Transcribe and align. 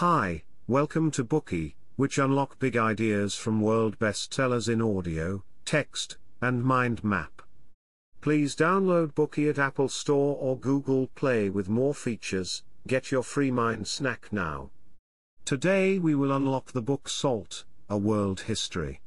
Hi, 0.00 0.42
welcome 0.66 1.10
to 1.12 1.24
Bookey, 1.24 1.72
which 1.96 2.18
unlock 2.18 2.58
big 2.58 2.76
ideas 2.76 3.34
from 3.34 3.62
world 3.62 3.98
bestsellers 3.98 4.68
in 4.68 4.82
audio, 4.82 5.42
text, 5.64 6.18
and 6.42 6.62
mind 6.62 7.02
map. 7.02 7.40
Please 8.20 8.54
download 8.54 9.14
Bookey 9.14 9.48
at 9.48 9.58
Apple 9.58 9.88
Store 9.88 10.36
or 10.38 10.58
Google 10.58 11.06
Play 11.14 11.48
with 11.48 11.70
more 11.70 11.94
features. 11.94 12.62
Get 12.86 13.10
your 13.10 13.22
free 13.22 13.50
mind 13.50 13.88
snack 13.88 14.30
now. 14.30 14.68
Today 15.46 15.98
we 15.98 16.14
will 16.14 16.30
unlock 16.30 16.72
the 16.72 16.82
book 16.82 17.08
Salt, 17.08 17.64
A 17.88 17.96
World 17.96 18.40
History. 18.40 19.00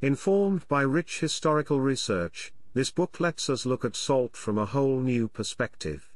Informed 0.00 0.66
by 0.66 0.82
rich 0.82 1.20
historical 1.20 1.80
research, 1.80 2.52
this 2.74 2.90
book 2.90 3.20
lets 3.20 3.48
us 3.48 3.64
look 3.64 3.84
at 3.84 3.94
salt 3.94 4.36
from 4.36 4.58
a 4.58 4.66
whole 4.66 4.98
new 4.98 5.28
perspective. 5.28 6.10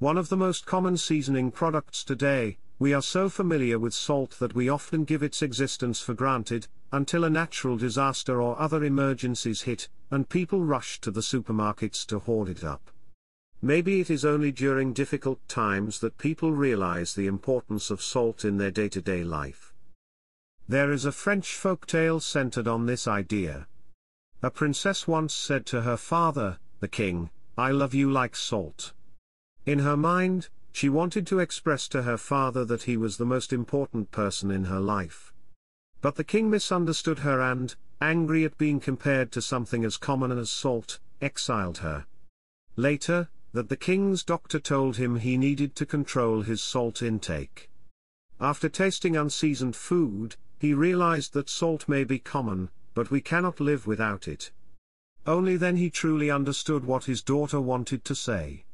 One 0.00 0.18
of 0.18 0.30
the 0.30 0.36
most 0.36 0.66
common 0.66 0.96
seasoning 0.96 1.52
products 1.52 2.02
today, 2.02 2.58
we 2.84 2.92
are 2.92 3.00
so 3.00 3.30
familiar 3.30 3.78
with 3.78 3.94
salt 3.94 4.32
that 4.38 4.54
we 4.54 4.68
often 4.68 5.04
give 5.04 5.22
its 5.22 5.40
existence 5.40 6.02
for 6.02 6.12
granted, 6.12 6.68
until 6.92 7.24
a 7.24 7.30
natural 7.30 7.78
disaster 7.78 8.42
or 8.42 8.60
other 8.60 8.84
emergencies 8.84 9.62
hit, 9.62 9.88
and 10.10 10.28
people 10.28 10.60
rush 10.60 11.00
to 11.00 11.10
the 11.10 11.22
supermarkets 11.22 12.04
to 12.04 12.18
hoard 12.18 12.46
it 12.46 12.62
up. 12.62 12.90
Maybe 13.62 14.00
it 14.00 14.10
is 14.10 14.22
only 14.22 14.52
during 14.52 14.92
difficult 14.92 15.40
times 15.48 16.00
that 16.00 16.18
people 16.18 16.52
realize 16.52 17.14
the 17.14 17.26
importance 17.26 17.90
of 17.90 18.02
salt 18.02 18.44
in 18.44 18.58
their 18.58 18.70
day 18.70 18.90
to 18.90 19.00
day 19.00 19.24
life. 19.24 19.72
There 20.68 20.92
is 20.92 21.06
a 21.06 21.12
French 21.12 21.54
folk 21.54 21.86
tale 21.86 22.20
centered 22.20 22.68
on 22.68 22.84
this 22.84 23.08
idea. 23.08 23.66
A 24.42 24.50
princess 24.50 25.08
once 25.08 25.32
said 25.32 25.64
to 25.72 25.80
her 25.80 25.96
father, 25.96 26.58
the 26.80 26.88
king, 26.88 27.30
I 27.56 27.70
love 27.70 27.94
you 27.94 28.12
like 28.12 28.36
salt. 28.36 28.92
In 29.64 29.78
her 29.78 29.96
mind, 29.96 30.50
she 30.74 30.88
wanted 30.88 31.24
to 31.24 31.38
express 31.38 31.86
to 31.86 32.02
her 32.02 32.16
father 32.16 32.64
that 32.64 32.82
he 32.82 32.96
was 32.96 33.16
the 33.16 33.24
most 33.24 33.52
important 33.52 34.10
person 34.10 34.50
in 34.50 34.64
her 34.64 34.80
life. 34.80 35.32
But 36.00 36.16
the 36.16 36.24
king 36.24 36.50
misunderstood 36.50 37.20
her 37.20 37.40
and, 37.40 37.72
angry 38.00 38.44
at 38.44 38.58
being 38.58 38.80
compared 38.80 39.30
to 39.32 39.40
something 39.40 39.84
as 39.84 39.96
common 39.96 40.36
as 40.36 40.50
salt, 40.50 40.98
exiled 41.22 41.78
her. 41.78 42.06
Later, 42.74 43.28
that 43.52 43.68
the 43.68 43.76
king's 43.76 44.24
doctor 44.24 44.58
told 44.58 44.96
him 44.96 45.14
he 45.14 45.38
needed 45.38 45.76
to 45.76 45.86
control 45.86 46.42
his 46.42 46.60
salt 46.60 47.02
intake. 47.02 47.70
After 48.40 48.68
tasting 48.68 49.16
unseasoned 49.16 49.76
food, 49.76 50.34
he 50.58 50.74
realized 50.74 51.34
that 51.34 51.48
salt 51.48 51.88
may 51.88 52.02
be 52.02 52.18
common, 52.18 52.68
but 52.94 53.12
we 53.12 53.20
cannot 53.20 53.60
live 53.60 53.86
without 53.86 54.26
it. 54.26 54.50
Only 55.24 55.56
then 55.56 55.76
he 55.76 55.88
truly 55.88 56.32
understood 56.32 56.84
what 56.84 57.04
his 57.04 57.22
daughter 57.22 57.60
wanted 57.60 58.04
to 58.06 58.16
say. 58.16 58.64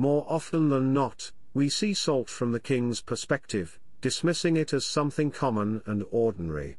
More 0.00 0.24
often 0.30 0.70
than 0.70 0.94
not, 0.94 1.30
we 1.52 1.68
see 1.68 1.92
salt 1.92 2.30
from 2.30 2.52
the 2.52 2.58
king's 2.58 3.02
perspective, 3.02 3.78
dismissing 4.00 4.56
it 4.56 4.72
as 4.72 4.86
something 4.86 5.30
common 5.30 5.82
and 5.84 6.06
ordinary. 6.10 6.78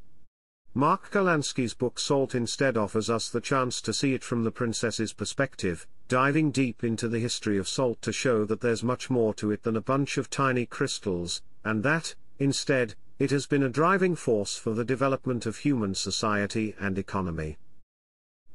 Mark 0.74 1.12
Kurlansky's 1.12 1.76
book 1.76 2.00
Salt 2.00 2.34
instead 2.34 2.78
offers 2.78 3.12
us 3.12 3.30
the 3.30 3.40
chance 3.40 3.80
to 3.82 3.94
see 3.94 4.16
it 4.16 4.24
from 4.24 4.44
the 4.44 4.50
princess's 4.50 5.14
perspective, 5.14 5.86
diving 6.08 6.50
deep 6.50 6.84
into 6.84 7.08
the 7.08 7.20
history 7.20 7.60
of 7.60 7.70
salt 7.70 8.02
to 8.02 8.12
show 8.12 8.44
that 8.44 8.62
there's 8.62 8.84
much 8.84 9.12
more 9.12 9.36
to 9.36 9.52
it 9.52 9.62
than 9.62 9.76
a 9.76 9.82
bunch 9.82 10.18
of 10.18 10.32
tiny 10.32 10.66
crystals, 10.66 11.44
and 11.64 11.84
that, 11.84 12.16
instead, 12.40 12.96
it 13.20 13.30
has 13.30 13.46
been 13.46 13.62
a 13.62 13.70
driving 13.70 14.16
force 14.16 14.58
for 14.58 14.74
the 14.74 14.84
development 14.84 15.46
of 15.46 15.58
human 15.58 15.94
society 15.94 16.74
and 16.80 16.98
economy. 16.98 17.60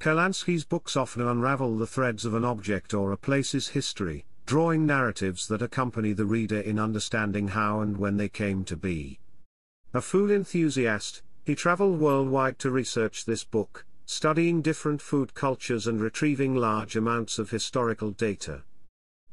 Kurlansky's 0.01 0.65
books 0.65 0.97
often 0.97 1.23
unravel 1.23 1.79
the 1.79 1.87
threads 1.87 2.25
of 2.25 2.35
an 2.35 2.45
object 2.45 2.93
or 2.93 3.13
a 3.13 3.17
place's 3.17 3.69
history, 3.69 4.27
drawing 4.47 4.87
narratives 4.87 5.49
that 5.49 5.61
accompany 5.61 6.13
the 6.13 6.25
reader 6.25 6.61
in 6.61 6.79
understanding 6.79 7.49
how 7.49 7.81
and 7.81 7.97
when 7.97 8.17
they 8.17 8.29
came 8.29 8.65
to 8.65 8.77
be. 8.77 9.19
A 9.93 10.01
food 10.01 10.31
enthusiast, 10.31 11.23
he 11.45 11.57
traveled 11.57 11.99
worldwide 11.99 12.57
to 12.61 12.71
research 12.71 13.25
this 13.25 13.43
book, 13.43 13.85
studying 14.05 14.63
different 14.63 15.03
food 15.03 15.35
cultures 15.35 15.89
and 15.89 16.01
retrieving 16.01 16.55
large 16.55 16.95
amounts 16.95 17.41
of 17.41 17.51
historical 17.51 18.13
data. 18.13 18.63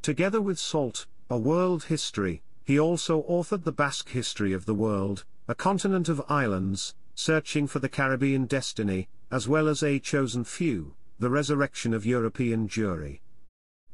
Together 0.01 0.41
with 0.41 0.57
Salt, 0.57 1.05
A 1.29 1.37
World 1.37 1.85
History, 1.85 2.41
he 2.63 2.79
also 2.79 3.21
authored 3.23 3.65
The 3.65 3.71
Basque 3.71 4.09
History 4.09 4.51
of 4.51 4.65
the 4.65 4.73
World, 4.73 5.25
A 5.47 5.53
Continent 5.53 6.09
of 6.09 6.23
Islands, 6.27 6.95
Searching 7.13 7.67
for 7.67 7.77
the 7.77 7.89
Caribbean 7.89 8.45
Destiny, 8.47 9.07
as 9.29 9.47
well 9.47 9.67
as 9.67 9.83
A 9.83 9.99
Chosen 9.99 10.43
Few, 10.43 10.95
The 11.19 11.29
Resurrection 11.29 11.93
of 11.93 12.03
European 12.03 12.67
Jewry. 12.67 13.19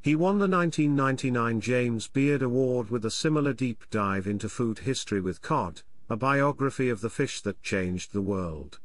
He 0.01 0.15
won 0.15 0.39
the 0.39 0.47
1999 0.47 1.59
James 1.59 2.07
Beard 2.07 2.41
Award 2.41 2.89
with 2.89 3.03
a 3.03 3.11
similar 3.11 3.51
deep 3.51 3.83
dive 3.91 4.27
into 4.27 4.47
food 4.47 4.79
history 4.79 5.19
with 5.19 5.41
Cod, 5.41 5.81
a 6.09 6.15
biography 6.15 6.87
of 6.87 7.01
the 7.01 7.09
fish 7.09 7.41
that 7.41 7.61
changed 7.61 8.13
the 8.13 8.21
world. 8.21 8.79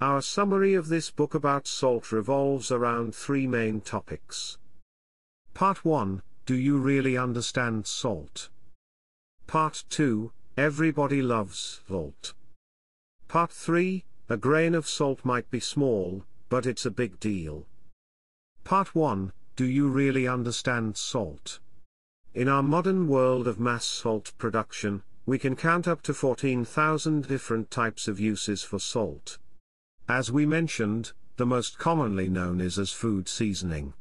Our 0.00 0.22
summary 0.22 0.74
of 0.74 0.88
this 0.88 1.10
book 1.10 1.34
about 1.34 1.66
salt 1.66 2.12
revolves 2.12 2.70
around 2.70 3.16
three 3.16 3.48
main 3.48 3.80
topics. 3.80 4.58
Part 5.54 5.84
1 5.84 6.22
Do 6.46 6.54
you 6.54 6.78
really 6.78 7.16
understand 7.16 7.88
salt? 7.88 8.48
Part 9.48 9.84
2 9.90 10.30
Everybody 10.56 11.20
loves 11.20 11.80
salt. 11.88 12.34
Part 13.26 13.50
3 13.50 14.04
A 14.28 14.36
grain 14.36 14.74
of 14.74 14.86
salt 14.86 15.24
might 15.24 15.50
be 15.50 15.60
small, 15.60 16.24
but 16.48 16.64
it's 16.64 16.86
a 16.86 16.90
big 16.90 17.18
deal. 17.18 17.66
Part 18.64 18.94
1 18.94 19.32
do 19.54 19.66
you 19.66 19.88
really 19.88 20.26
understand 20.26 20.96
salt? 20.96 21.60
In 22.34 22.48
our 22.48 22.62
modern 22.62 23.06
world 23.06 23.46
of 23.46 23.60
mass 23.60 23.84
salt 23.84 24.32
production, 24.38 25.02
we 25.26 25.38
can 25.38 25.54
count 25.54 25.86
up 25.86 26.00
to 26.02 26.14
14,000 26.14 27.28
different 27.28 27.70
types 27.70 28.08
of 28.08 28.18
uses 28.18 28.62
for 28.62 28.78
salt. 28.78 29.38
As 30.08 30.32
we 30.32 30.46
mentioned, 30.46 31.12
the 31.36 31.46
most 31.46 31.78
commonly 31.78 32.28
known 32.28 32.60
is 32.60 32.78
as 32.78 32.92
food 32.92 33.28
seasoning. 33.28 33.92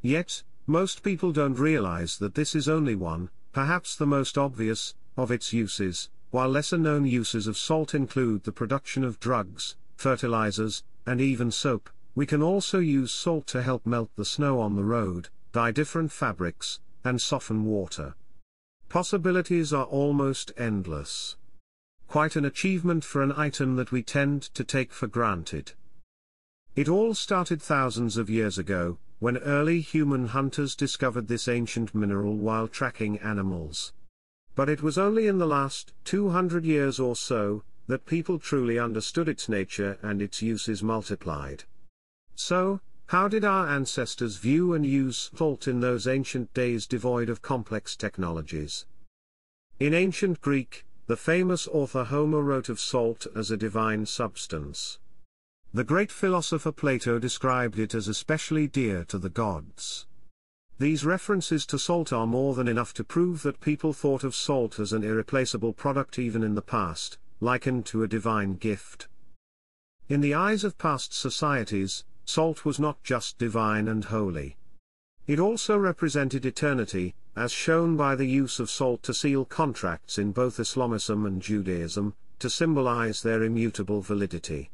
Yet, 0.00 0.44
most 0.66 1.02
people 1.02 1.32
don't 1.32 1.58
realize 1.58 2.18
that 2.18 2.34
this 2.34 2.54
is 2.54 2.68
only 2.68 2.94
one, 2.94 3.30
perhaps 3.52 3.96
the 3.96 4.06
most 4.06 4.38
obvious, 4.38 4.94
of 5.16 5.30
its 5.30 5.52
uses, 5.52 6.10
while 6.30 6.48
lesser 6.48 6.78
known 6.78 7.06
uses 7.06 7.46
of 7.46 7.56
salt 7.56 7.94
include 7.94 8.44
the 8.44 8.52
production 8.52 9.02
of 9.02 9.18
drugs, 9.18 9.76
fertilizers, 9.96 10.84
and 11.06 11.20
even 11.20 11.50
soap. 11.50 11.90
We 12.16 12.24
can 12.24 12.42
also 12.42 12.78
use 12.78 13.12
salt 13.12 13.46
to 13.48 13.62
help 13.62 13.84
melt 13.84 14.10
the 14.16 14.24
snow 14.24 14.58
on 14.58 14.74
the 14.74 14.84
road, 14.84 15.28
dye 15.52 15.70
different 15.70 16.10
fabrics, 16.10 16.80
and 17.04 17.20
soften 17.20 17.66
water. 17.66 18.14
Possibilities 18.88 19.70
are 19.74 19.84
almost 19.84 20.50
endless. 20.56 21.36
Quite 22.08 22.34
an 22.34 22.46
achievement 22.46 23.04
for 23.04 23.20
an 23.20 23.32
item 23.36 23.76
that 23.76 23.92
we 23.92 24.02
tend 24.02 24.42
to 24.54 24.64
take 24.64 24.92
for 24.92 25.06
granted. 25.06 25.72
It 26.74 26.88
all 26.88 27.12
started 27.12 27.60
thousands 27.60 28.16
of 28.16 28.30
years 28.30 28.56
ago, 28.56 28.96
when 29.18 29.36
early 29.36 29.80
human 29.80 30.28
hunters 30.28 30.74
discovered 30.74 31.28
this 31.28 31.48
ancient 31.48 31.94
mineral 31.94 32.34
while 32.34 32.66
tracking 32.66 33.18
animals. 33.18 33.92
But 34.54 34.70
it 34.70 34.82
was 34.82 34.96
only 34.96 35.26
in 35.26 35.36
the 35.36 35.46
last 35.46 35.92
200 36.04 36.64
years 36.64 36.98
or 36.98 37.14
so, 37.14 37.62
that 37.88 38.06
people 38.06 38.38
truly 38.38 38.78
understood 38.78 39.28
its 39.28 39.50
nature 39.50 39.98
and 40.00 40.22
its 40.22 40.40
uses 40.40 40.82
multiplied. 40.82 41.64
So, 42.36 42.80
how 43.06 43.28
did 43.28 43.44
our 43.44 43.66
ancestors 43.66 44.36
view 44.36 44.74
and 44.74 44.84
use 44.84 45.30
salt 45.34 45.66
in 45.66 45.80
those 45.80 46.06
ancient 46.06 46.52
days 46.52 46.86
devoid 46.86 47.30
of 47.30 47.40
complex 47.40 47.96
technologies? 47.96 48.84
In 49.80 49.94
ancient 49.94 50.40
Greek, 50.42 50.84
the 51.06 51.16
famous 51.16 51.66
author 51.66 52.04
Homer 52.04 52.42
wrote 52.42 52.68
of 52.68 52.78
salt 52.78 53.26
as 53.34 53.50
a 53.50 53.56
divine 53.56 54.04
substance. 54.06 54.98
The 55.72 55.84
great 55.84 56.12
philosopher 56.12 56.72
Plato 56.72 57.18
described 57.18 57.78
it 57.78 57.94
as 57.94 58.06
especially 58.06 58.66
dear 58.66 59.04
to 59.06 59.18
the 59.18 59.30
gods. 59.30 60.06
These 60.78 61.06
references 61.06 61.64
to 61.66 61.78
salt 61.78 62.12
are 62.12 62.26
more 62.26 62.54
than 62.54 62.68
enough 62.68 62.92
to 62.94 63.04
prove 63.04 63.42
that 63.42 63.60
people 63.60 63.94
thought 63.94 64.24
of 64.24 64.34
salt 64.34 64.78
as 64.78 64.92
an 64.92 65.04
irreplaceable 65.04 65.72
product 65.72 66.18
even 66.18 66.42
in 66.42 66.54
the 66.54 66.62
past, 66.62 67.18
likened 67.40 67.86
to 67.86 68.02
a 68.02 68.08
divine 68.08 68.56
gift. 68.56 69.08
In 70.08 70.20
the 70.20 70.34
eyes 70.34 70.64
of 70.64 70.76
past 70.76 71.14
societies, 71.14 72.04
salt 72.26 72.64
was 72.66 72.78
not 72.78 73.02
just 73.02 73.38
divine 73.38 73.88
and 73.88 74.04
holy. 74.04 74.56
It 75.26 75.40
also 75.40 75.78
represented 75.78 76.44
eternity, 76.44 77.14
as 77.34 77.50
shown 77.50 77.96
by 77.96 78.14
the 78.14 78.26
use 78.26 78.60
of 78.60 78.68
salt 78.68 79.02
to 79.04 79.14
seal 79.14 79.44
contracts 79.44 80.18
in 80.18 80.32
both 80.32 80.60
Islamism 80.60 81.24
and 81.24 81.40
Judaism, 81.40 82.14
to 82.38 82.50
symbolize 82.50 83.22
their 83.22 83.42
immutable 83.42 84.02
validity. 84.02 84.70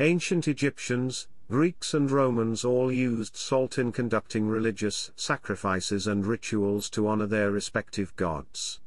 Ancient 0.00 0.48
Egyptians, 0.48 1.28
Greeks 1.50 1.94
and 1.94 2.10
Romans 2.10 2.64
all 2.64 2.90
used 2.90 3.36
salt 3.36 3.78
in 3.78 3.92
conducting 3.92 4.48
religious 4.48 5.10
sacrifices 5.16 6.06
and 6.06 6.24
rituals 6.24 6.88
to 6.90 7.08
honor 7.08 7.26
their 7.26 7.50
respective 7.50 8.14
gods. 8.16 8.80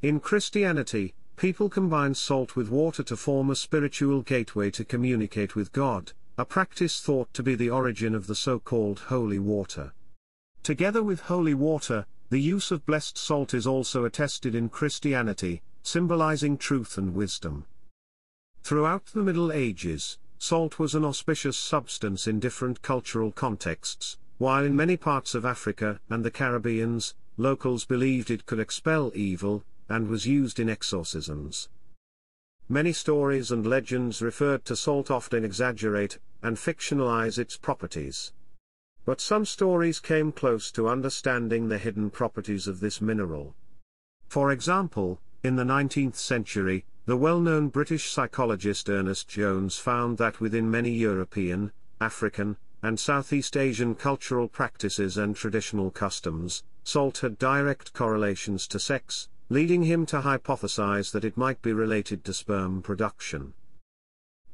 In 0.00 0.20
Christianity, 0.20 1.14
people 1.36 1.68
combine 1.68 2.14
salt 2.14 2.54
with 2.54 2.70
water 2.70 3.02
to 3.02 3.16
form 3.16 3.50
a 3.50 3.56
spiritual 3.56 4.22
gateway 4.22 4.70
to 4.70 4.84
communicate 4.84 5.56
with 5.56 5.72
God, 5.72 6.12
a 6.38 6.44
practice 6.44 7.00
thought 7.00 7.34
to 7.34 7.42
be 7.42 7.56
the 7.56 7.68
origin 7.68 8.14
of 8.14 8.28
the 8.28 8.34
so-called 8.34 9.00
holy 9.08 9.40
water. 9.40 9.92
Together 10.62 11.02
with 11.02 11.22
holy 11.22 11.52
water, 11.52 12.06
the 12.30 12.40
use 12.40 12.70
of 12.70 12.86
blessed 12.86 13.18
salt 13.18 13.52
is 13.54 13.66
also 13.66 14.04
attested 14.04 14.54
in 14.54 14.68
Christianity, 14.68 15.62
symbolizing 15.82 16.56
truth 16.56 16.96
and 16.96 17.12
wisdom. 17.12 17.64
Throughout 18.62 19.06
the 19.06 19.22
Middle 19.24 19.50
Ages, 19.50 20.16
salt 20.38 20.78
was 20.78 20.94
an 20.94 21.04
auspicious 21.04 21.56
substance 21.56 22.28
in 22.28 22.38
different 22.38 22.82
cultural 22.82 23.32
contexts, 23.32 24.16
while 24.36 24.64
in 24.64 24.76
many 24.76 24.96
parts 24.96 25.34
of 25.34 25.44
Africa 25.44 25.98
and 26.08 26.24
the 26.24 26.30
Caribbeans, 26.30 27.16
locals 27.36 27.84
believed 27.84 28.30
it 28.30 28.46
could 28.46 28.60
expel 28.60 29.10
evil, 29.12 29.64
and 29.88 30.06
was 30.06 30.24
used 30.24 30.60
in 30.60 30.68
exorcisms. 30.68 31.68
Many 32.70 32.92
stories 32.92 33.50
and 33.50 33.66
legends 33.66 34.20
referred 34.20 34.66
to 34.66 34.76
salt 34.76 35.10
often 35.10 35.42
exaggerate 35.42 36.18
and 36.42 36.58
fictionalize 36.58 37.38
its 37.38 37.56
properties. 37.56 38.34
But 39.06 39.22
some 39.22 39.46
stories 39.46 40.00
came 40.00 40.32
close 40.32 40.70
to 40.72 40.86
understanding 40.86 41.68
the 41.68 41.78
hidden 41.78 42.10
properties 42.10 42.68
of 42.68 42.80
this 42.80 43.00
mineral. 43.00 43.54
For 44.28 44.52
example, 44.52 45.18
in 45.42 45.56
the 45.56 45.64
19th 45.64 46.16
century, 46.16 46.84
the 47.06 47.16
well-known 47.16 47.68
British 47.68 48.10
psychologist 48.12 48.90
Ernest 48.90 49.28
Jones 49.28 49.78
found 49.78 50.18
that 50.18 50.38
within 50.38 50.70
many 50.70 50.90
European, 50.90 51.72
African, 52.02 52.58
and 52.82 53.00
Southeast 53.00 53.56
Asian 53.56 53.94
cultural 53.94 54.46
practices 54.46 55.16
and 55.16 55.34
traditional 55.34 55.90
customs, 55.90 56.64
salt 56.84 57.18
had 57.18 57.38
direct 57.38 57.94
correlations 57.94 58.68
to 58.68 58.78
sex, 58.78 59.30
leading 59.50 59.82
him 59.82 60.04
to 60.06 60.20
hypothesize 60.20 61.12
that 61.12 61.24
it 61.24 61.36
might 61.36 61.60
be 61.62 61.72
related 61.72 62.24
to 62.24 62.32
sperm 62.32 62.82
production. 62.82 63.54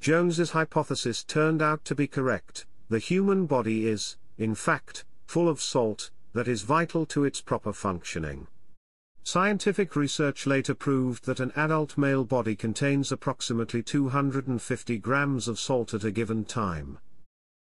Jones's 0.01 0.51
hypothesis 0.51 1.25
turned 1.25 1.63
out 1.63 1.85
to 1.87 1.95
be 1.95 2.07
correct, 2.07 2.67
the 2.89 2.99
human 2.99 3.47
body 3.47 3.89
is, 3.89 4.17
in 4.39 4.55
fact, 4.55 5.05
full 5.27 5.49
of 5.49 5.61
salt, 5.61 6.11
that 6.33 6.49
is 6.49 6.63
vital 6.63 7.07
to 7.07 7.25
its 7.25 7.41
proper 7.41 7.73
functioning. 7.73 8.47
Scientific 9.23 9.97
research 9.97 10.47
later 10.47 10.75
proved 10.75 11.25
that 11.25 11.41
an 11.41 11.51
adult 11.57 11.97
male 11.97 12.25
body 12.25 12.55
contains 12.55 13.11
approximately 13.11 13.83
250 13.83 14.99
grams 14.99 15.49
of 15.49 15.59
salt 15.59 15.95
at 15.95 16.05
a 16.05 16.11
given 16.11 16.45
time. 16.45 16.99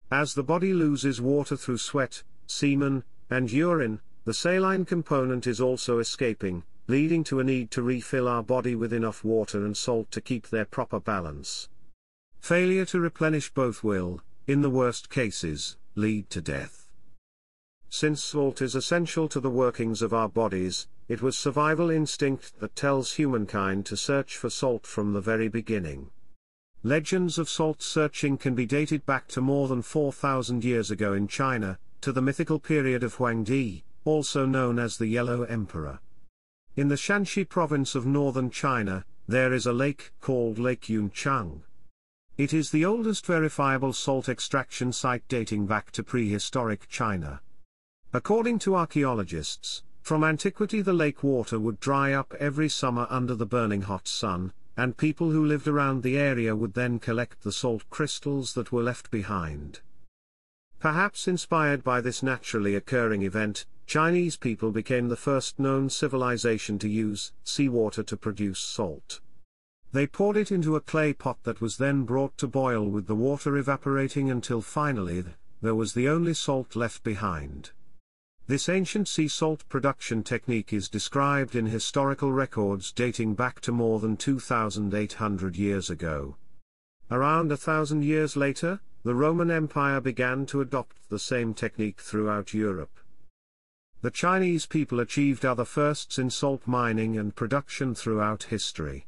As 0.09 0.33
the 0.33 0.43
body 0.43 0.73
loses 0.73 1.21
water 1.21 1.55
through 1.55 1.77
sweat, 1.77 2.23
semen, 2.47 3.03
and 3.29 3.51
urine, 3.51 4.01
the 4.25 4.33
saline 4.33 4.85
component 4.85 5.45
is 5.45 5.61
also 5.61 5.99
escaping, 5.99 6.63
leading 6.91 7.23
to 7.23 7.39
a 7.39 7.43
need 7.45 7.71
to 7.71 7.81
refill 7.81 8.27
our 8.27 8.43
body 8.43 8.75
with 8.75 8.91
enough 8.91 9.23
water 9.23 9.65
and 9.65 9.77
salt 9.77 10.11
to 10.11 10.19
keep 10.19 10.49
their 10.49 10.65
proper 10.65 10.99
balance. 10.99 11.69
Failure 12.41 12.83
to 12.83 12.99
replenish 12.99 13.49
both 13.53 13.81
will, 13.81 14.19
in 14.45 14.61
the 14.61 14.69
worst 14.69 15.09
cases, 15.09 15.77
lead 15.95 16.29
to 16.29 16.41
death. 16.41 16.89
Since 17.87 18.21
salt 18.21 18.61
is 18.61 18.75
essential 18.75 19.29
to 19.29 19.39
the 19.39 19.49
workings 19.49 20.01
of 20.01 20.13
our 20.13 20.27
bodies, 20.27 20.89
it 21.07 21.21
was 21.21 21.37
survival 21.37 21.89
instinct 21.89 22.59
that 22.59 22.75
tells 22.75 23.13
humankind 23.13 23.85
to 23.85 23.95
search 23.95 24.35
for 24.35 24.49
salt 24.49 24.85
from 24.85 25.13
the 25.13 25.21
very 25.21 25.47
beginning. 25.47 26.09
Legends 26.83 27.37
of 27.37 27.47
salt 27.47 27.81
searching 27.81 28.37
can 28.37 28.53
be 28.53 28.65
dated 28.65 29.05
back 29.05 29.29
to 29.29 29.39
more 29.39 29.69
than 29.69 29.81
4,000 29.81 30.65
years 30.65 30.91
ago 30.91 31.13
in 31.13 31.29
China, 31.29 31.79
to 32.01 32.11
the 32.11 32.21
mythical 32.21 32.59
period 32.59 33.01
of 33.01 33.15
Huangdi, 33.15 33.83
also 34.03 34.45
known 34.45 34.77
as 34.77 34.97
the 34.97 35.07
Yellow 35.07 35.43
Emperor. 35.43 36.01
In 36.73 36.87
the 36.87 36.95
Shanxi 36.95 37.43
province 37.43 37.95
of 37.95 38.05
northern 38.05 38.49
China, 38.49 39.03
there 39.27 39.51
is 39.51 39.65
a 39.65 39.73
lake 39.73 40.13
called 40.21 40.57
Lake 40.57 40.83
Yuncheng. 40.83 41.63
It 42.37 42.53
is 42.53 42.71
the 42.71 42.85
oldest 42.85 43.25
verifiable 43.25 43.91
salt 43.91 44.29
extraction 44.29 44.93
site 44.93 45.27
dating 45.27 45.65
back 45.65 45.91
to 45.91 46.01
prehistoric 46.01 46.87
China. 46.87 47.41
According 48.13 48.59
to 48.59 48.77
archaeologists, 48.77 49.83
from 50.01 50.23
antiquity 50.23 50.81
the 50.81 50.93
lake 50.93 51.23
water 51.23 51.59
would 51.59 51.81
dry 51.81 52.13
up 52.13 52.33
every 52.39 52.69
summer 52.69 53.05
under 53.09 53.35
the 53.35 53.45
burning 53.45 53.81
hot 53.81 54.07
sun, 54.07 54.53
and 54.77 54.95
people 54.95 55.31
who 55.31 55.45
lived 55.45 55.67
around 55.67 56.03
the 56.03 56.17
area 56.17 56.55
would 56.55 56.73
then 56.73 56.99
collect 56.99 57.43
the 57.43 57.51
salt 57.51 57.83
crystals 57.89 58.53
that 58.53 58.71
were 58.71 58.81
left 58.81 59.11
behind. 59.11 59.81
Perhaps 60.79 61.27
inspired 61.27 61.83
by 61.83 61.99
this 61.99 62.23
naturally 62.23 62.75
occurring 62.75 63.23
event, 63.23 63.65
Chinese 63.91 64.37
people 64.37 64.71
became 64.71 65.09
the 65.09 65.17
first 65.17 65.59
known 65.59 65.89
civilization 65.89 66.79
to 66.79 66.87
use 66.87 67.33
seawater 67.43 68.01
to 68.01 68.15
produce 68.15 68.57
salt. 68.57 69.19
They 69.91 70.07
poured 70.07 70.37
it 70.37 70.49
into 70.49 70.77
a 70.77 70.79
clay 70.79 71.11
pot 71.11 71.43
that 71.43 71.59
was 71.59 71.75
then 71.75 72.05
brought 72.05 72.37
to 72.37 72.47
boil 72.47 72.85
with 72.85 73.07
the 73.07 73.15
water 73.15 73.57
evaporating 73.57 74.31
until 74.31 74.61
finally, 74.61 75.25
there 75.61 75.75
was 75.75 75.93
the 75.93 76.07
only 76.07 76.33
salt 76.33 76.73
left 76.73 77.03
behind. 77.03 77.71
This 78.47 78.69
ancient 78.69 79.09
sea 79.09 79.27
salt 79.27 79.67
production 79.67 80.23
technique 80.23 80.71
is 80.71 80.87
described 80.87 81.53
in 81.53 81.65
historical 81.65 82.31
records 82.31 82.93
dating 82.93 83.33
back 83.33 83.59
to 83.59 83.73
more 83.73 83.99
than 83.99 84.15
2,800 84.15 85.57
years 85.57 85.89
ago. 85.89 86.37
Around 87.11 87.51
a 87.51 87.57
thousand 87.57 88.05
years 88.05 88.37
later, 88.37 88.79
the 89.03 89.15
Roman 89.15 89.51
Empire 89.51 89.99
began 89.99 90.45
to 90.45 90.61
adopt 90.61 91.09
the 91.09 91.19
same 91.19 91.53
technique 91.53 91.99
throughout 91.99 92.53
Europe. 92.53 93.00
The 94.01 94.09
Chinese 94.09 94.65
people 94.65 94.99
achieved 94.99 95.45
other 95.45 95.65
firsts 95.65 96.17
in 96.17 96.31
salt 96.31 96.65
mining 96.65 97.19
and 97.19 97.35
production 97.35 97.93
throughout 97.93 98.43
history. 98.43 99.05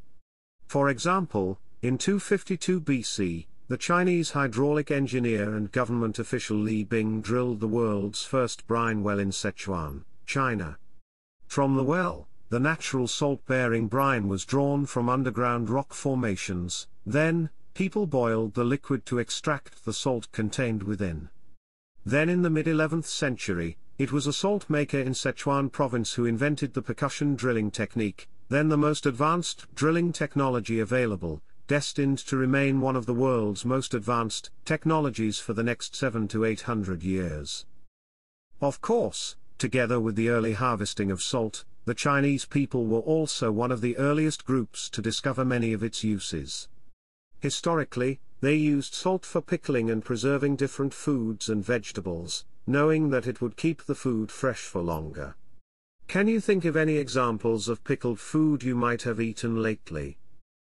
For 0.67 0.87
example, 0.87 1.59
in 1.81 1.97
252 1.97 2.79
BC, 2.79 3.47
the 3.69 3.77
Chinese 3.77 4.31
hydraulic 4.31 4.91
engineer 4.91 5.55
and 5.55 5.71
government 5.71 6.19
official 6.19 6.57
Li 6.57 6.83
Bing 6.83 7.21
drilled 7.21 7.59
the 7.59 7.67
world's 7.67 8.23
first 8.23 8.67
brine 8.67 9.01
well 9.01 9.17
in 9.17 9.31
Sichuan, 9.31 10.03
China. 10.27 10.77
From 11.47 11.75
the 11.75 11.83
well, 11.83 12.27
the 12.49 12.59
natural 12.59 13.07
salt-bearing 13.07 13.87
brine 13.87 14.27
was 14.27 14.45
drawn 14.45 14.85
from 14.85 15.09
underground 15.09 15.71
rock 15.71 15.93
formations, 15.93 16.87
then, 17.03 17.49
people 17.73 18.05
boiled 18.05 18.53
the 18.53 18.63
liquid 18.63 19.07
to 19.07 19.17
extract 19.17 19.85
the 19.85 19.93
salt 19.93 20.31
contained 20.31 20.83
within. 20.83 21.29
Then 22.05 22.29
in 22.29 22.43
the 22.43 22.51
mid-11th 22.51 23.05
century, 23.05 23.77
it 24.03 24.11
was 24.11 24.27
a 24.27 24.33
salt 24.33 24.69
maker 24.69 24.99
in 24.99 25.13
Sichuan 25.13 25.71
province 25.71 26.15
who 26.15 26.25
invented 26.25 26.73
the 26.73 26.81
percussion 26.81 27.35
drilling 27.35 27.71
technique, 27.71 28.27
then 28.49 28.67
the 28.67 28.75
most 28.75 29.05
advanced 29.05 29.65
drilling 29.75 30.11
technology 30.11 30.81
available, 30.81 31.41
destined 31.69 32.17
to 32.17 32.35
remain 32.35 32.81
one 32.81 32.97
of 32.97 33.05
the 33.05 33.13
world's 33.13 33.63
most 33.63 33.93
advanced 33.93 34.49
technologies 34.65 35.39
for 35.39 35.53
the 35.53 35.63
next 35.63 35.95
7 35.95 36.27
to 36.27 36.43
800 36.43 37.01
years. 37.01 37.65
Of 38.59 38.81
course, 38.81 39.37
together 39.57 40.01
with 40.01 40.17
the 40.17 40.27
early 40.27 40.51
harvesting 40.51 41.09
of 41.09 41.21
salt, 41.21 41.63
the 41.85 41.93
Chinese 41.93 42.43
people 42.43 42.85
were 42.85 42.99
also 42.99 43.53
one 43.53 43.71
of 43.71 43.79
the 43.79 43.95
earliest 43.95 44.43
groups 44.43 44.89
to 44.89 45.01
discover 45.01 45.45
many 45.45 45.71
of 45.71 45.81
its 45.81 46.03
uses. 46.03 46.67
Historically, 47.39 48.19
they 48.41 48.55
used 48.55 48.93
salt 48.93 49.25
for 49.25 49.39
pickling 49.39 49.89
and 49.89 50.03
preserving 50.03 50.57
different 50.57 50.93
foods 50.93 51.47
and 51.47 51.63
vegetables, 51.63 52.43
knowing 52.65 53.09
that 53.09 53.27
it 53.27 53.41
would 53.41 53.57
keep 53.57 53.83
the 53.83 53.95
food 53.95 54.31
fresh 54.31 54.61
for 54.61 54.81
longer. 54.81 55.35
Can 56.07 56.27
you 56.27 56.39
think 56.39 56.65
of 56.65 56.75
any 56.75 56.97
examples 56.97 57.67
of 57.67 57.83
pickled 57.83 58.19
food 58.19 58.63
you 58.63 58.75
might 58.75 59.01
have 59.03 59.19
eaten 59.19 59.61
lately? 59.61 60.17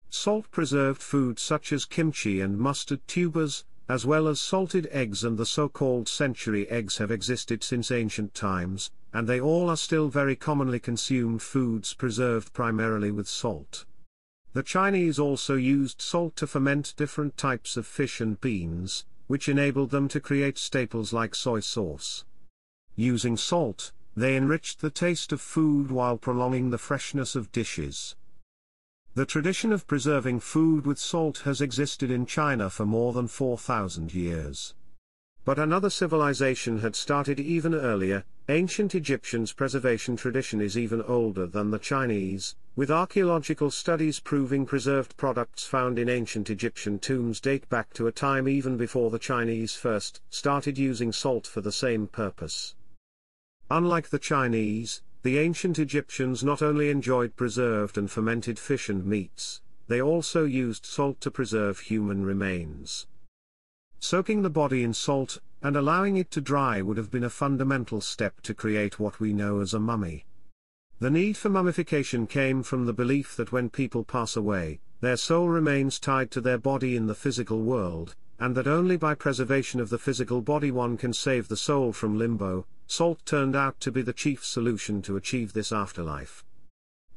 Salt 0.09 0.49
preserved 0.51 1.01
food 1.01 1.39
such 1.39 1.73
as 1.73 1.85
kimchi 1.85 2.39
and 2.39 2.57
mustard 2.57 3.05
tubers, 3.07 3.65
as 3.87 4.05
well 4.05 4.27
as 4.27 4.39
salted 4.39 4.87
eggs 4.91 5.23
and 5.23 5.37
the 5.37 5.45
so-called 5.45 6.07
century 6.07 6.67
eggs 6.69 6.97
have 6.97 7.11
existed 7.11 7.63
since 7.63 7.91
ancient 7.91 8.33
times, 8.33 8.91
and 9.13 9.27
they 9.27 9.39
all 9.39 9.69
are 9.69 9.77
still 9.77 10.07
very 10.07 10.35
commonly 10.35 10.79
consumed 10.79 11.41
foods 11.41 11.93
preserved 11.93 12.51
primarily 12.53 13.11
with 13.11 13.27
salt. 13.27 13.85
The 14.53 14.63
Chinese 14.63 15.19
also 15.19 15.55
used 15.55 16.01
salt 16.01 16.35
to 16.37 16.47
ferment 16.47 16.93
different 16.95 17.37
types 17.37 17.77
of 17.77 17.85
fish 17.85 18.21
and 18.21 18.39
beans, 18.39 19.05
which 19.27 19.49
enabled 19.49 19.89
them 19.89 20.07
to 20.07 20.19
create 20.19 20.57
staples 20.57 21.11
like 21.13 21.35
soy 21.35 21.59
sauce. 21.59 22.25
Using 22.95 23.37
salt, 23.37 23.91
they 24.15 24.37
enriched 24.37 24.81
the 24.81 24.89
taste 24.89 25.31
of 25.31 25.41
food 25.41 25.91
while 25.91 26.17
prolonging 26.17 26.69
the 26.69 26.77
freshness 26.77 27.35
of 27.35 27.51
dishes. 27.51 28.15
The 29.15 29.25
tradition 29.25 29.71
of 29.71 29.87
preserving 29.87 30.41
food 30.41 30.85
with 30.85 30.99
salt 30.99 31.39
has 31.39 31.61
existed 31.61 32.11
in 32.11 32.25
China 32.25 32.69
for 32.69 32.85
more 32.85 33.13
than 33.13 33.27
4,000 33.27 34.13
years. 34.13 34.73
But 35.45 35.59
another 35.59 35.89
civilization 35.89 36.79
had 36.79 36.95
started 36.95 37.39
even 37.39 37.73
earlier, 37.73 38.25
ancient 38.49 38.95
Egyptians' 38.95 39.53
preservation 39.53 40.15
tradition 40.15 40.59
is 40.59 40.77
even 40.77 41.01
older 41.03 41.45
than 41.45 41.71
the 41.71 41.79
Chinese, 41.79 42.55
with 42.75 42.91
archaeological 42.91 43.71
studies 43.71 44.19
proving 44.19 44.65
preserved 44.65 45.15
products 45.15 45.65
found 45.65 45.97
in 45.97 46.09
ancient 46.09 46.49
Egyptian 46.49 46.99
tombs 46.99 47.39
date 47.39 47.67
back 47.69 47.93
to 47.93 48.07
a 48.07 48.11
time 48.11 48.49
even 48.49 48.75
before 48.75 49.09
the 49.09 49.19
Chinese 49.19 49.73
first 49.75 50.21
started 50.29 50.77
using 50.77 51.13
salt 51.13 51.47
for 51.47 51.61
the 51.61 51.71
same 51.71 52.05
purpose. 52.05 52.75
Unlike 53.71 54.09
the 54.09 54.19
Chinese, 54.19 55.01
the 55.23 55.37
ancient 55.37 55.79
Egyptians 55.79 56.43
not 56.43 56.61
only 56.61 56.89
enjoyed 56.89 57.35
preserved 57.37 57.97
and 57.97 58.11
fermented 58.11 58.59
fish 58.59 58.89
and 58.89 59.05
meats, 59.05 59.61
they 59.87 60.01
also 60.01 60.43
used 60.43 60.85
salt 60.85 61.21
to 61.21 61.31
preserve 61.31 61.79
human 61.79 62.25
remains. 62.25 63.07
Soaking 63.99 64.41
the 64.41 64.49
body 64.49 64.83
in 64.83 64.93
salt, 64.93 65.39
and 65.63 65.77
allowing 65.77 66.17
it 66.17 66.29
to 66.31 66.41
dry 66.41 66.81
would 66.81 66.97
have 66.97 67.09
been 67.09 67.23
a 67.23 67.29
fundamental 67.29 68.01
step 68.01 68.41
to 68.41 68.53
create 68.53 68.99
what 68.99 69.19
we 69.21 69.31
know 69.31 69.61
as 69.61 69.73
a 69.73 69.79
mummy. 69.79 70.25
The 70.99 71.09
need 71.09 71.35
for 71.35 71.49
mummification 71.49 72.25
came 72.25 72.63
from 72.63 72.85
the 72.85 72.93
belief 72.93 73.35
that 73.35 73.51
when 73.51 73.69
people 73.69 74.05
pass 74.05 74.37
away, 74.37 74.79
their 75.01 75.17
soul 75.17 75.49
remains 75.49 75.99
tied 75.99 76.31
to 76.31 76.41
their 76.41 76.57
body 76.57 76.95
in 76.95 77.05
the 77.05 77.13
physical 77.13 77.61
world, 77.63 78.15
and 78.39 78.55
that 78.55 78.65
only 78.65 78.95
by 78.95 79.13
preservation 79.13 79.81
of 79.81 79.89
the 79.89 79.97
physical 79.97 80.41
body 80.41 80.71
one 80.71 80.95
can 80.95 81.11
save 81.11 81.49
the 81.49 81.57
soul 81.57 81.91
from 81.91 82.17
limbo. 82.17 82.65
Salt 82.87 83.19
turned 83.25 83.57
out 83.57 83.77
to 83.81 83.91
be 83.91 84.01
the 84.01 84.13
chief 84.13 84.45
solution 84.45 85.01
to 85.01 85.17
achieve 85.17 85.51
this 85.51 85.73
afterlife. 85.73 86.45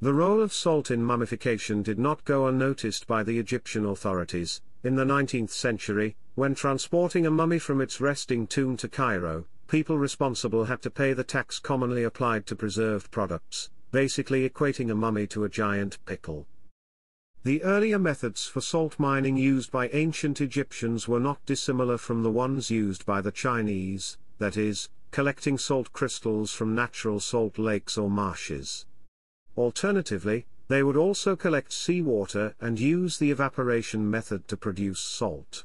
The 0.00 0.14
role 0.14 0.42
of 0.42 0.52
salt 0.52 0.90
in 0.90 1.02
mummification 1.02 1.82
did 1.82 2.00
not 2.00 2.24
go 2.24 2.48
unnoticed 2.48 3.06
by 3.06 3.22
the 3.22 3.38
Egyptian 3.38 3.84
authorities. 3.84 4.60
In 4.82 4.96
the 4.96 5.04
19th 5.04 5.50
century, 5.50 6.16
when 6.34 6.54
transporting 6.54 7.26
a 7.26 7.30
mummy 7.30 7.58
from 7.58 7.80
its 7.80 8.00
resting 8.00 8.46
tomb 8.46 8.76
to 8.78 8.88
Cairo, 8.88 9.44
people 9.68 9.98
responsible 9.98 10.64
had 10.64 10.82
to 10.82 10.90
pay 10.90 11.12
the 11.12 11.22
tax 11.22 11.58
commonly 11.58 12.02
applied 12.02 12.46
to 12.46 12.56
preserved 12.56 13.10
products, 13.10 13.70
basically 13.92 14.48
equating 14.48 14.90
a 14.90 14.94
mummy 14.94 15.26
to 15.26 15.44
a 15.44 15.48
giant 15.48 15.98
pickle. 16.06 16.46
The 17.44 17.62
earlier 17.62 17.98
methods 17.98 18.46
for 18.46 18.60
salt 18.60 18.98
mining 18.98 19.36
used 19.36 19.70
by 19.70 19.88
ancient 19.90 20.40
Egyptians 20.40 21.06
were 21.06 21.20
not 21.20 21.44
dissimilar 21.46 21.96
from 21.96 22.22
the 22.22 22.30
ones 22.30 22.70
used 22.70 23.06
by 23.06 23.20
the 23.20 23.30
Chinese, 23.30 24.18
that 24.38 24.56
is, 24.56 24.88
collecting 25.10 25.56
salt 25.56 25.92
crystals 25.92 26.52
from 26.52 26.74
natural 26.74 27.20
salt 27.20 27.58
lakes 27.58 27.96
or 27.96 28.10
marshes. 28.10 28.86
Alternatively, 29.56 30.46
they 30.68 30.82
would 30.82 30.96
also 30.96 31.36
collect 31.36 31.72
seawater 31.72 32.54
and 32.60 32.78
use 32.78 33.18
the 33.18 33.30
evaporation 33.30 34.10
method 34.10 34.46
to 34.48 34.56
produce 34.56 35.00
salt. 35.00 35.64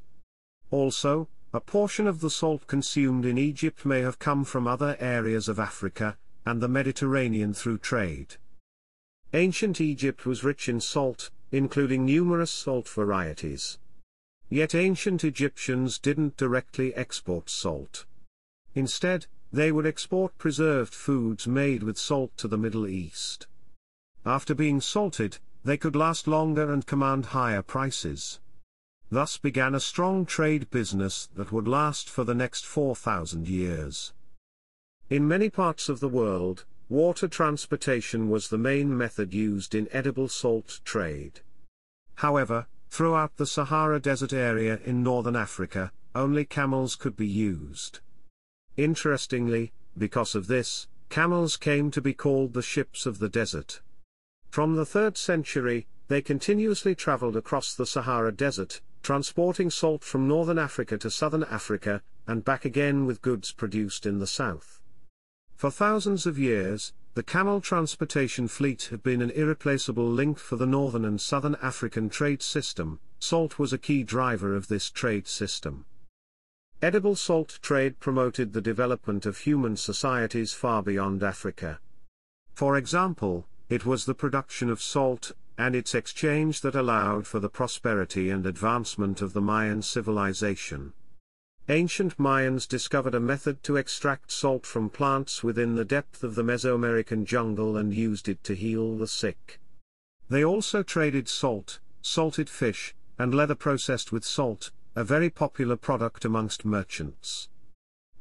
Also, 0.72 1.27
a 1.53 1.60
portion 1.60 2.07
of 2.07 2.19
the 2.19 2.31
salt 2.31 2.65
consumed 2.65 3.25
in 3.25 3.38
Egypt 3.38 3.86
may 3.86 4.01
have 4.01 4.17
come 4.17 4.43
from 4.43 4.67
other 4.67 4.98
areas 5.00 5.48
of 5.48 5.60
Africa 5.60 6.17
and 6.45 6.60
the 6.60 6.67
Mediterranean 6.67 7.53
through 7.53 7.77
trade. 7.77 8.36
Ancient 9.33 9.79
Egypt 9.79 10.25
was 10.25 10.43
rich 10.43 10.67
in 10.67 10.81
salt, 10.81 11.29
including 11.51 12.05
numerous 12.05 12.50
salt 12.50 12.89
varieties. 12.89 13.77
Yet 14.50 14.74
ancient 14.74 15.24
Egyptians 15.24 16.00
didn't 16.00 16.38
directly 16.38 16.93
export 16.95 17.50
salt. 17.50 18.05
Instead, 18.74 19.27
they 19.51 19.72
would 19.72 19.86
export 19.86 20.36
preserved 20.39 20.95
foods 20.95 21.48
made 21.48 21.83
with 21.83 22.00
salt 22.00 22.36
to 22.38 22.48
the 22.48 22.57
Middle 22.57 22.88
East. 22.88 23.45
After 24.25 24.55
being 24.55 24.81
salted, 24.81 25.38
they 25.63 25.77
could 25.77 25.95
last 25.95 26.27
longer 26.27 26.74
and 26.74 26.86
command 26.86 27.27
higher 27.27 27.62
prices. 27.62 28.39
Thus 29.13 29.38
began 29.38 29.75
a 29.75 29.79
strong 29.79 30.25
trade 30.25 30.72
business 30.72 31.29
that 31.36 31.51
would 31.51 31.67
last 31.67 32.10
for 32.10 32.24
the 32.24 32.34
next 32.34 32.65
4,000 32.65 33.48
years. 33.48 34.12
In 35.08 35.27
many 35.27 35.51
parts 35.51 35.88
of 35.88 36.00
the 36.00 36.10
world, 36.10 36.65
water 36.89 37.27
transportation 37.27 38.27
was 38.32 38.50
the 38.50 38.58
main 38.58 38.98
method 38.98 39.32
used 39.32 39.75
in 39.75 39.88
edible 39.91 40.27
salt 40.27 40.79
trade. 40.84 41.41
However, 42.15 42.65
throughout 42.89 43.38
the 43.38 43.46
Sahara 43.46 44.00
Desert 44.00 44.34
area 44.34 44.79
in 44.84 45.03
northern 45.03 45.36
Africa, 45.36 45.91
only 46.15 46.43
camels 46.43 46.96
could 46.96 47.15
be 47.15 47.27
used. 47.27 48.00
Interestingly, 48.77 49.74
because 49.96 50.34
of 50.34 50.48
this, 50.48 50.88
camels 51.10 51.55
came 51.55 51.91
to 51.91 52.01
be 52.01 52.15
called 52.15 52.53
the 52.53 52.63
ships 52.63 53.05
of 53.05 53.20
the 53.20 53.29
desert. 53.29 53.79
From 54.50 54.75
the 54.75 54.86
3rd 54.86 55.17
century, 55.17 55.86
they 56.08 56.24
continuously 56.24 56.96
traveled 56.96 57.38
across 57.38 57.75
the 57.75 57.86
Sahara 57.86 58.32
Desert, 58.32 58.82
transporting 59.03 59.69
salt 59.69 60.03
from 60.03 60.27
northern 60.27 60.57
Africa 60.57 60.98
to 60.98 61.12
southern 61.12 61.43
Africa, 61.43 62.01
and 62.25 62.43
back 62.43 62.65
again 62.65 63.05
with 63.05 63.22
goods 63.22 63.51
produced 63.51 64.05
in 64.05 64.19
the 64.19 64.27
south. 64.27 64.81
For 65.55 65.69
thousands 65.69 66.25
of 66.25 66.39
years, 66.39 66.93
the 67.13 67.22
camel 67.22 67.62
transportation 67.62 68.48
fleet 68.48 68.88
had 68.89 69.03
been 69.03 69.22
an 69.22 69.29
irreplaceable 69.31 70.10
link 70.10 70.39
for 70.39 70.55
the 70.55 70.65
northern 70.65 71.05
and 71.05 71.22
southern 71.22 71.55
African 71.62 72.10
trade 72.10 72.41
system, 72.41 73.00
salt 73.19 73.60
was 73.60 73.72
a 73.72 73.77
key 73.77 74.03
driver 74.03 74.55
of 74.55 74.67
this 74.67 74.89
trade 74.89 75.27
system. 75.27 75.86
Edible 76.81 77.15
salt 77.15 77.60
trade 77.62 78.00
promoted 78.00 78.51
the 78.51 78.62
development 78.62 79.25
of 79.25 79.38
human 79.38 79.77
societies 79.77 80.53
far 80.53 80.81
beyond 80.81 81.24
Africa. 81.24 81.79
For 82.53 82.77
example, 82.77 83.48
it 83.69 83.86
was 83.86 84.05
the 84.05 84.15
production 84.15 84.69
of 84.69 84.81
salt, 84.81 85.31
and 85.57 85.75
its 85.75 85.93
exchange 85.93 86.62
that 86.62 86.75
allowed 86.75 87.27
for 87.27 87.39
the 87.39 87.50
prosperity 87.50 88.29
and 88.29 88.45
advancement 88.45 89.22
of 89.22 89.33
the 89.33 89.41
Mayan 89.41 89.81
civilization. 89.81 90.93
Ancient 91.69 92.17
Mayans 92.17 92.67
discovered 92.67 93.15
a 93.15 93.19
method 93.19 93.63
to 93.63 93.77
extract 93.77 94.31
salt 94.31 94.65
from 94.65 94.89
plants 94.89 95.43
within 95.43 95.75
the 95.75 95.86
depth 95.86 96.24
of 96.24 96.36
the 96.36 96.43
Mesoamerican 96.43 97.25
jungle 97.25 97.77
and 97.77 97.93
used 97.93 98.27
it 98.27 98.43
to 98.43 98.53
heal 98.53 98.98
the 98.98 99.07
sick. 99.07 99.62
They 100.29 100.43
also 100.43 100.83
traded 100.83 101.29
salt, 101.29 101.79
salted 102.01 102.50
fish, 102.50 102.95
and 103.17 103.33
leather 103.33 103.55
processed 103.55 104.12
with 104.12 104.25
salt, 104.25 104.72
a 104.95 105.03
very 105.03 105.29
popular 105.29 105.77
product 105.77 106.25
amongst 106.25 106.65
merchants. 106.65 107.48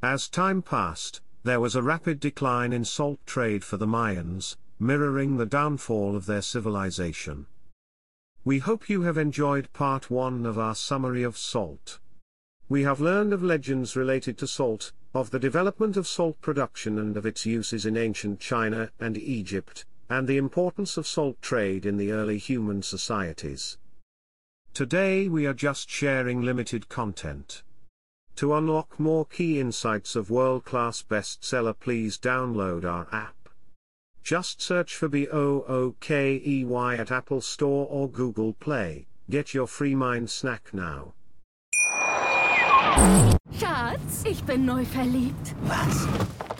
As 0.01 0.29
time 0.29 0.61
passed, 0.61 1.21
there 1.43 1.59
was 1.59 1.75
a 1.75 1.81
rapid 1.81 2.21
decline 2.21 2.71
in 2.71 2.85
salt 2.85 3.19
trade 3.25 3.65
for 3.65 3.75
the 3.75 3.87
Mayans, 3.87 4.55
mirroring 4.83 5.37
the 5.37 5.45
downfall 5.45 6.15
of 6.15 6.25
their 6.25 6.41
civilization. 6.41 7.45
We 8.43 8.59
hope 8.59 8.89
you 8.89 9.03
have 9.03 9.17
enjoyed 9.17 9.71
part 9.71 10.11
1 10.11 10.45
of 10.45 10.59
our 10.59 10.75
summary 10.75 11.23
of 11.23 11.37
salt. 11.37 11.99
We 12.67 12.83
have 12.83 12.99
learned 12.99 13.31
of 13.31 13.41
legends 13.41 13.95
related 13.95 14.37
to 14.39 14.47
salt, 14.47 14.91
of 15.13 15.29
the 15.29 15.39
development 15.39 15.95
of 15.95 16.07
salt 16.07 16.41
production 16.41 16.99
and 16.99 17.15
of 17.15 17.25
its 17.25 17.45
uses 17.45 17.85
in 17.85 17.95
ancient 17.95 18.41
China 18.41 18.91
and 18.99 19.17
Egypt, 19.17 19.85
and 20.09 20.27
the 20.27 20.37
importance 20.37 20.97
of 20.97 21.07
salt 21.07 21.41
trade 21.41 21.85
in 21.85 21.95
the 21.95 22.11
early 22.11 22.37
human 22.37 22.81
societies. 22.81 23.77
Today 24.73 25.29
we 25.29 25.45
are 25.45 25.53
just 25.53 25.89
sharing 25.89 26.41
limited 26.41 26.89
content. 26.89 27.63
To 28.37 28.55
unlock 28.55 28.99
more 28.99 29.25
key 29.25 29.59
insights 29.61 30.15
of 30.17 30.29
world-class 30.29 31.03
bestseller 31.03 31.75
please 31.79 32.17
download 32.17 32.83
our 32.83 33.07
app. 33.13 33.42
Just 34.25 34.61
search 34.61 34.95
for 34.95 35.09
B-O-O-K-E-Y 35.09 36.95
at 36.95 37.11
Apple 37.11 37.41
Store 37.41 37.85
or 37.89 38.09
Google 38.09 38.53
Play. 38.53 39.05
Get 39.29 39.53
your 39.53 39.67
free 39.67 39.95
mind 39.95 40.29
snack 40.29 40.73
now. 40.73 41.13
Schatz, 43.59 44.23
ich 44.23 44.41
bin 44.45 44.65
neu 44.65 44.85
verliebt. 44.85 45.53
Was? 45.63 46.07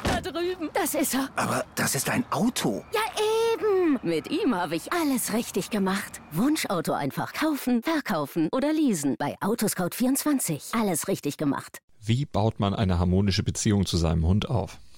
Da 0.03 0.20
drüben. 0.20 0.72
Das 0.74 0.93
ist 0.93 1.13
er. 1.13 1.29
Aber 1.38 1.63
das 1.75 1.96
ist 1.96 2.10
ein 2.10 2.25
Auto. 2.32 2.84
Ja, 2.93 3.00
eben. 3.53 3.98
Mit 4.03 4.29
ihm 4.29 4.53
habe 4.53 4.75
ich 4.75 4.91
alles 4.91 5.32
richtig 5.32 5.70
gemacht. 5.70 6.20
Wunschauto 6.34 6.91
einfach 6.91 7.32
kaufen, 7.32 7.82
verkaufen 7.82 8.50
oder 8.51 8.74
leasen. 8.74 9.15
Bei 9.17 9.38
Autoscout24. 9.39 10.77
Alles 10.77 11.08
richtig 11.08 11.38
gemacht. 11.38 11.77
Wie 12.01 12.25
baut 12.25 12.60
man 12.60 12.74
eine 12.74 13.00
harmonische 13.00 13.43
Beziehung 13.43 13.86
zu 13.86 13.96
seinem 13.96 14.27
Hund 14.27 14.50
auf? 14.50 14.79